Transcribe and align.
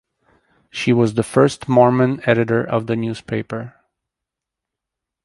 She 0.71 0.93
was 0.93 1.13
the 1.13 1.21
first 1.21 1.69
Mormon 1.69 2.21
editor 2.27 2.63
of 2.63 2.87
the 2.87 2.95
newspaper. 2.95 3.75